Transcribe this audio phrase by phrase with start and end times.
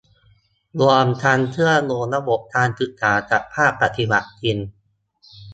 [0.79, 4.57] รวมทั้งเชื่อมโยงระบบการศึกษากับภาคปฏิบัติจริง